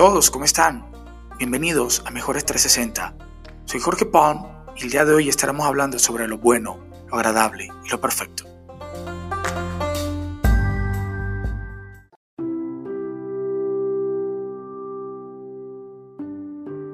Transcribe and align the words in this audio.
todos, 0.00 0.30
¿cómo 0.30 0.46
están? 0.46 0.90
Bienvenidos 1.36 2.02
a 2.06 2.10
Mejores 2.10 2.46
360. 2.46 3.14
Soy 3.66 3.80
Jorge 3.80 4.06
Palm 4.06 4.46
y 4.74 4.84
el 4.84 4.90
día 4.90 5.04
de 5.04 5.12
hoy 5.12 5.28
estaremos 5.28 5.66
hablando 5.66 5.98
sobre 5.98 6.26
lo 6.26 6.38
bueno, 6.38 6.82
lo 7.06 7.16
agradable 7.16 7.68
y 7.84 7.90
lo 7.90 8.00
perfecto. 8.00 8.44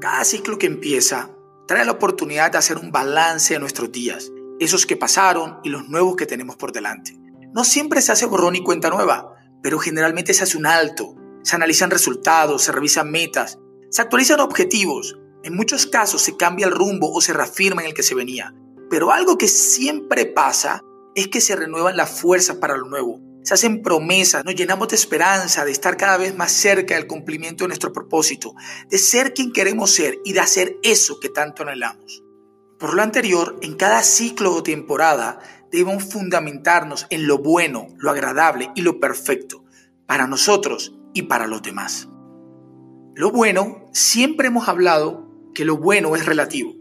Cada 0.01 0.25
ciclo 0.25 0.59
que 0.59 0.67
empieza 0.67 1.31
trae 1.69 1.85
la 1.85 1.93
oportunidad 1.93 2.51
de 2.51 2.59
hacer 2.59 2.77
un 2.77 2.91
balance 2.91 3.55
de 3.55 3.61
nuestros 3.61 3.93
días, 3.93 4.33
esos 4.59 4.85
que 4.85 4.97
pasaron 4.97 5.61
y 5.63 5.69
los 5.69 5.89
nuevos 5.89 6.17
que 6.17 6.27
tenemos 6.27 6.57
por 6.57 6.73
delante. 6.73 7.17
No 7.53 7.63
siempre 7.63 8.03
se 8.03 8.11
hace 8.11 8.27
borrón 8.27 8.57
y 8.57 8.65
cuenta 8.65 8.91
nueva, 8.91 9.37
pero 9.63 9.79
generalmente 9.79 10.35
se 10.35 10.43
hace 10.43 10.59
un 10.59 10.67
alto, 10.67 11.15
se 11.47 11.55
analizan 11.55 11.93
resultados, 11.93 12.65
se 12.65 12.73
revisan 12.73 13.09
metas, 13.09 13.61
se 13.89 14.03
actualizan 14.03 14.41
objetivos. 14.41 15.17
En 15.45 15.55
muchos 15.55 15.87
casos 15.87 16.21
se 16.21 16.37
cambia 16.37 16.67
el 16.67 16.73
rumbo 16.73 17.13
o 17.13 17.21
se 17.21 17.33
reafirma 17.33 17.83
en 17.83 17.89
el 17.89 17.95
que 17.95 18.03
se 18.03 18.17
venía. 18.17 18.53
Pero 18.91 19.13
algo 19.13 19.39
que 19.39 19.47
siempre 19.47 20.27
pasa 20.27 20.83
es 21.15 21.29
que 21.29 21.41
se 21.41 21.55
renuevan 21.55 21.97
las 21.97 22.21
fuerzas 22.21 22.57
para 22.57 22.77
lo 22.77 22.89
nuevo. 22.89 23.21
Se 23.45 23.55
hacen 23.55 23.81
promesas, 23.81 24.45
nos 24.45 24.57
llenamos 24.57 24.89
de 24.89 24.97
esperanza, 24.97 25.65
de 25.65 25.71
estar 25.71 25.97
cada 25.97 26.17
vez 26.17 26.37
más 26.37 26.51
cerca 26.51 26.97
del 26.97 27.07
cumplimiento 27.07 27.63
de 27.63 27.69
nuestro 27.69 27.93
propósito, 27.93 28.53
de 28.91 28.99
ser 28.99 29.33
quien 29.33 29.53
queremos 29.53 29.93
ser 29.93 30.19
y 30.25 30.33
de 30.33 30.41
hacer 30.41 30.77
eso 30.83 31.21
que 31.21 31.29
tanto 31.29 31.63
anhelamos. 31.63 32.25
Por 32.77 32.95
lo 32.95 33.03
anterior, 33.03 33.57
en 33.63 33.77
cada 33.77 34.03
ciclo 34.03 34.53
o 34.53 34.65
temporada 34.65 35.39
debemos 35.71 36.13
fundamentarnos 36.13 37.07
en 37.11 37.29
lo 37.29 37.39
bueno, 37.39 37.87
lo 37.99 38.11
agradable 38.11 38.73
y 38.75 38.83
lo 38.83 38.99
perfecto 38.99 39.63
para 40.07 40.27
nosotros 40.27 40.96
y 41.17 41.23
para 41.23 41.47
los 41.47 41.63
demás. 41.63 42.09
Lo 43.15 43.31
bueno, 43.31 43.87
siempre 43.93 44.49
hemos 44.49 44.69
hablado 44.69 45.27
que 45.55 45.65
lo 45.65 45.79
bueno 45.79 46.15
es 46.15 46.27
relativo. 46.27 46.75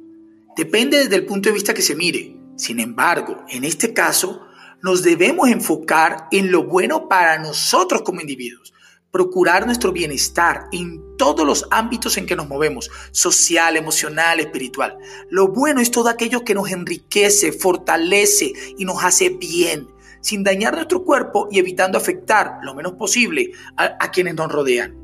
Depende 0.58 0.98
desde 0.98 1.16
el 1.16 1.26
punto 1.26 1.48
de 1.48 1.54
vista 1.54 1.74
que 1.74 1.82
se 1.82 1.96
mire. 1.96 2.36
Sin 2.58 2.82
embargo, 2.82 3.46
en 3.48 3.64
este 3.64 3.94
caso, 3.94 4.42
nos 4.82 5.04
debemos 5.04 5.48
enfocar 5.48 6.28
en 6.32 6.52
lo 6.52 6.66
bueno 6.66 7.08
para 7.08 7.40
nosotros 7.40 8.02
como 8.02 8.20
individuos, 8.20 8.74
procurar 9.10 9.66
nuestro 9.66 9.94
bienestar 9.94 10.68
en 10.74 11.02
todos 11.18 11.48
los 11.48 11.66
ámbitos 11.72 12.18
en 12.18 12.26
que 12.26 12.36
nos 12.36 12.50
movemos, 12.50 12.92
social, 13.12 13.78
emocional, 13.78 14.42
espiritual. 14.42 14.98
Lo 15.30 15.48
bueno 15.48 15.80
es 15.80 15.92
todo 15.92 16.10
aquello 16.10 16.44
que 16.44 16.56
nos 16.56 16.70
enriquece, 16.70 17.54
fortalece 17.54 18.52
y 18.78 18.84
nos 18.84 19.02
hace 19.02 19.30
bien, 19.30 19.88
sin 20.26 20.44
dañar 20.44 20.74
nuestro 20.74 21.04
cuerpo 21.04 21.48
y 21.52 21.60
evitando 21.60 22.00
afectar 22.00 22.58
lo 22.64 22.74
menos 22.74 22.94
posible 22.94 23.52
a, 23.78 24.10
quienes 24.10 24.34
nos 24.34 24.52
rodean. 24.52 24.96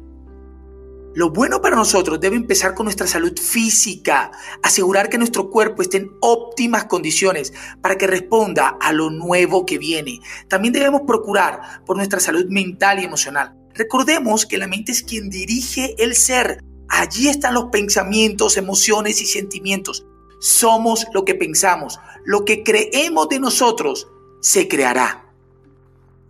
Lo 1.13 1.29
bueno 1.29 1.61
para 1.61 1.75
nosotros 1.75 2.19
debe 2.19 2.37
empezar 2.37 2.73
con 2.73 2.85
nuestra 2.85 3.05
salud 3.05 3.37
física, 3.37 4.31
asegurar 4.63 5.09
que 5.09 5.19
nuestro 5.19 5.51
cuerpo 5.51 5.83
esté 5.83 5.97
en 5.97 6.11
óptimas 6.21 6.85
condiciones 6.85 7.53
para 7.81 7.97
que 7.97 8.07
responda 8.07 8.77
a 8.81 8.93
lo 8.93 9.11
nuevo 9.11 9.63
que 9.63 9.77
viene. 9.77 10.21
También 10.47 10.73
debemos 10.73 11.01
procurar 11.05 11.83
por 11.85 11.97
nuestra 11.97 12.19
salud 12.19 12.45
mental 12.47 12.99
y 12.99 13.03
emocional, 13.03 13.61
Recordemos 13.73 14.45
que 14.45 14.57
la 14.57 14.67
mente 14.67 14.91
es 14.91 15.03
quien 15.03 15.29
dirige 15.29 15.95
el 15.97 16.15
ser. 16.15 16.63
Allí 16.89 17.29
están 17.29 17.53
los 17.53 17.65
pensamientos, 17.65 18.57
emociones 18.57 19.21
y 19.21 19.25
sentimientos. 19.25 20.05
Somos 20.39 21.05
lo 21.13 21.23
que 21.23 21.35
pensamos. 21.35 21.99
Lo 22.25 22.43
que 22.43 22.63
creemos 22.63 23.29
de 23.29 23.39
nosotros 23.39 24.07
se 24.41 24.67
creará. 24.67 25.25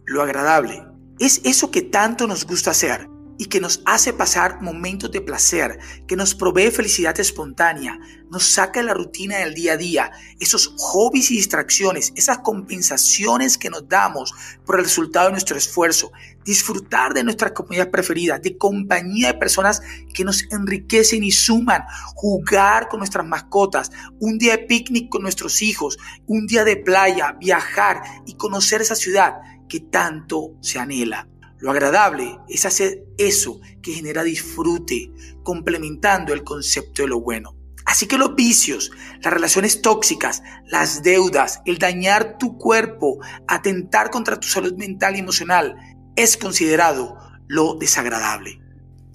Lo 0.05 0.21
agradable 0.21 0.83
es 1.19 1.41
eso 1.43 1.71
que 1.71 1.81
tanto 1.81 2.27
nos 2.27 2.45
gusta 2.45 2.71
hacer 2.71 3.09
y 3.41 3.47
que 3.47 3.59
nos 3.59 3.81
hace 3.87 4.13
pasar 4.13 4.61
momentos 4.61 5.11
de 5.11 5.19
placer, 5.19 5.79
que 6.07 6.15
nos 6.15 6.35
provee 6.35 6.69
felicidad 6.69 7.19
espontánea, 7.19 7.97
nos 8.29 8.43
saca 8.43 8.81
de 8.81 8.85
la 8.85 8.93
rutina 8.93 9.39
del 9.39 9.55
día 9.55 9.73
a 9.73 9.77
día, 9.77 10.11
esos 10.39 10.75
hobbies 10.77 11.31
y 11.31 11.37
distracciones, 11.37 12.13
esas 12.15 12.37
compensaciones 12.37 13.57
que 13.57 13.71
nos 13.71 13.89
damos 13.89 14.31
por 14.63 14.77
el 14.77 14.83
resultado 14.83 15.25
de 15.25 15.31
nuestro 15.31 15.57
esfuerzo, 15.57 16.11
disfrutar 16.45 17.15
de 17.15 17.23
nuestras 17.23 17.53
comidas 17.53 17.87
preferidas, 17.87 18.43
de 18.43 18.59
compañía 18.59 19.29
de 19.29 19.39
personas 19.39 19.81
que 20.13 20.23
nos 20.23 20.43
enriquecen 20.51 21.23
y 21.23 21.31
suman, 21.31 21.81
jugar 22.13 22.89
con 22.89 22.99
nuestras 22.99 23.25
mascotas, 23.25 23.89
un 24.19 24.37
día 24.37 24.55
de 24.55 24.65
picnic 24.65 25.09
con 25.09 25.23
nuestros 25.23 25.63
hijos, 25.63 25.97
un 26.27 26.45
día 26.45 26.63
de 26.63 26.77
playa, 26.77 27.35
viajar 27.39 28.03
y 28.27 28.35
conocer 28.35 28.81
esa 28.81 28.93
ciudad 28.95 29.37
que 29.67 29.79
tanto 29.79 30.51
se 30.61 30.77
anhela. 30.77 31.27
Lo 31.61 31.69
agradable 31.69 32.39
es 32.49 32.65
hacer 32.65 33.05
eso 33.19 33.61
que 33.83 33.93
genera 33.93 34.23
disfrute, 34.23 35.11
complementando 35.43 36.33
el 36.33 36.43
concepto 36.43 37.03
de 37.03 37.07
lo 37.07 37.21
bueno. 37.21 37.55
Así 37.85 38.07
que 38.07 38.17
los 38.17 38.35
vicios, 38.35 38.91
las 39.21 39.31
relaciones 39.31 39.81
tóxicas, 39.81 40.41
las 40.65 41.03
deudas, 41.03 41.61
el 41.65 41.77
dañar 41.77 42.37
tu 42.39 42.57
cuerpo, 42.57 43.19
atentar 43.47 44.09
contra 44.09 44.39
tu 44.39 44.47
salud 44.47 44.73
mental 44.73 45.15
y 45.15 45.19
emocional, 45.19 45.75
es 46.15 46.35
considerado 46.35 47.17
lo 47.47 47.75
desagradable. 47.75 48.59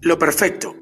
Lo 0.00 0.18
perfecto. 0.18 0.76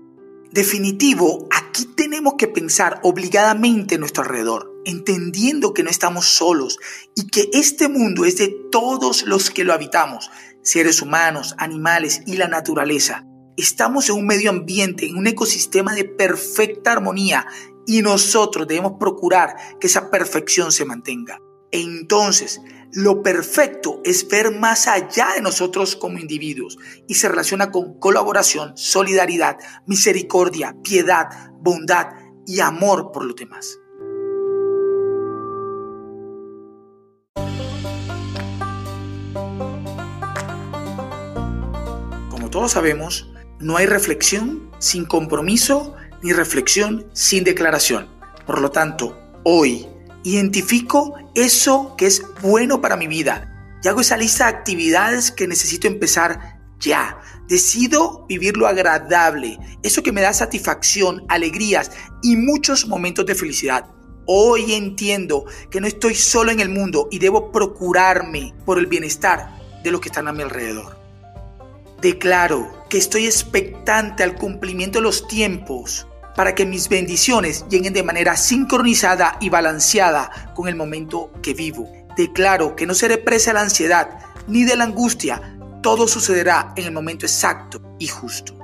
Definitivo, 0.51 1.49
aquí 1.51 1.87
tenemos 1.97 2.35
que 2.37 2.47
pensar 2.47 3.01
obligadamente 3.03 3.95
en 3.95 4.01
nuestro 4.01 4.23
alrededor, 4.23 4.71
entendiendo 4.85 5.73
que 5.73 5.83
no 5.83 5.91
estamos 5.91 6.27
solos 6.27 6.79
y 7.17 7.29
que 7.29 7.49
este 7.55 7.89
mundo 7.89 8.25
es 8.25 8.37
de 8.37 8.55
todos 8.71 9.23
los 9.27 9.51
que 9.51 9.65
lo 9.65 9.73
habitamos, 9.73 10.31
seres 10.65 11.01
humanos, 11.03 11.55
animales 11.59 12.23
y 12.27 12.37
la 12.37 12.49
naturaleza. 12.49 13.25
Estamos 13.57 14.09
en 14.09 14.17
un 14.17 14.27
medio 14.27 14.51
ambiente, 14.51 15.07
en 15.07 15.17
un 15.17 15.29
ecosistema 15.29 15.95
de 15.95 16.05
perfecta 16.05 16.93
armonía 16.93 17.47
y 17.87 18.03
nosotros 18.03 18.67
debemos 18.67 18.95
procurar 18.99 19.55
que 19.79 19.87
esa 19.87 20.11
perfección 20.11 20.73
se 20.73 20.85
mantenga. 20.85 21.39
Entonces, 21.71 22.61
lo 22.93 23.23
perfecto 23.23 24.01
es 24.05 24.27
ver 24.29 24.53
más 24.53 24.89
allá 24.89 25.29
de 25.35 25.43
nosotros 25.43 25.97
como 25.97 26.19
individuos 26.19 26.79
y 27.07 27.15
se 27.15 27.29
relaciona 27.29 27.71
con 27.71 27.99
colaboración, 27.99 28.77
solidaridad, 28.77 29.59
misericordia, 29.87 30.77
piedad, 30.83 31.27
bondad 31.61 32.09
y 32.47 32.61
amor 32.61 33.11
por 33.13 33.25
los 33.25 33.37
demás. 33.37 33.79
Todos 42.55 42.71
sabemos, 42.71 43.29
no 43.59 43.77
hay 43.79 43.87
reflexión 43.87 44.71
sin 44.79 45.07
compromiso 45.07 45.97
ni 46.23 46.33
reflexión 46.33 47.05
sin 47.13 47.43
declaración. 47.43 48.09
Por 48.47 48.61
lo 48.61 48.71
tanto, 48.71 49.19
hoy 49.43 49.89
identifico 50.23 51.17
eso 51.35 51.97
que 51.99 52.07
es 52.07 52.23
bueno 52.43 52.81
para 52.81 52.97
mi 52.97 53.09
vida 53.09 53.77
y 53.83 53.89
hago 53.89 54.01
esa 54.01 54.17
lista 54.17 54.45
de 54.45 54.57
actividades 54.57 55.33
que 55.33 55.49
necesito 55.49 55.89
empezar 55.89 56.61
ya. 56.79 57.19
Decido 57.49 58.25
vivir 58.29 58.57
lo 58.57 58.69
agradable, 58.69 59.59
eso 59.83 60.05
que 60.05 60.13
me 60.13 60.21
da 60.21 60.33
satisfacción, 60.33 61.25
alegrías 61.29 61.91
y 62.23 62.37
muchos 62.37 62.87
momentos 62.87 63.27
de 63.27 63.35
felicidad. 63.35 63.87
Hoy 64.27 64.75
entiendo 64.75 65.45
que 65.73 65.81
no 65.81 65.89
estoy 65.89 66.15
solo 66.15 66.53
en 66.53 66.61
el 66.61 66.69
mundo 66.69 67.09
y 67.11 67.19
debo 67.19 67.51
procurarme 67.51 68.55
por 68.65 68.79
el 68.79 68.87
bienestar 68.87 69.59
de 69.83 69.91
los 69.91 70.01
que 70.01 70.09
están 70.09 70.29
a 70.29 70.33
mi 70.33 70.45
alrededor. 70.45 71.04
Declaro 72.05 72.85
que 72.91 72.99
estoy 72.99 73.25
expectante 73.25 74.23
al 74.23 74.35
cumplimiento 74.35 74.99
de 74.99 75.05
los 75.05 75.27
tiempos 75.27 76.07
para 76.37 76.55
que 76.55 76.67
mis 76.67 76.91
bendiciones 76.91 77.65
lleguen 77.71 77.95
de 77.95 78.03
manera 78.03 78.37
sincronizada 78.37 79.39
y 79.41 79.49
balanceada 79.49 80.53
con 80.55 80.69
el 80.69 80.77
momento 80.77 81.33
que 81.43 81.55
vivo. 81.55 81.91
Declaro 82.15 82.77
que 82.77 82.85
no 82.85 82.93
seré 82.93 83.17
presa 83.17 83.53
de 83.53 83.55
la 83.55 83.63
ansiedad 83.63 84.19
ni 84.47 84.65
de 84.65 84.77
la 84.77 84.85
angustia. 84.85 85.56
Todo 85.83 86.06
sucederá 86.06 86.75
en 86.77 86.85
el 86.85 86.93
momento 86.93 87.25
exacto 87.25 87.81
y 87.99 88.07
justo. 88.09 88.55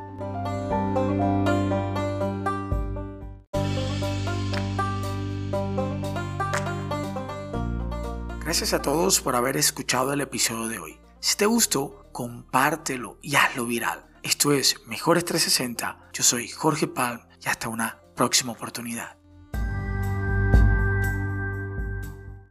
Gracias 8.45 8.75
a 8.75 8.83
todos 8.83 9.19
por 9.23 9.35
haber 9.35 9.57
escuchado 9.57 10.13
el 10.13 10.21
episodio 10.21 10.69
de 10.69 10.79
hoy. 10.79 11.10
Si 11.21 11.37
te 11.37 11.45
gustó, 11.45 12.07
compártelo 12.13 13.19
y 13.21 13.37
hazlo 13.37 13.67
viral. 13.67 14.07
Esto 14.23 14.53
es 14.53 14.77
Mejores 14.87 15.27
360. 15.27 16.09
Yo 16.15 16.23
soy 16.23 16.49
Jorge 16.49 16.87
Palm 16.87 17.21
y 17.45 17.49
hasta 17.49 17.69
una 17.69 18.01
próxima 18.17 18.53
oportunidad. 18.53 19.20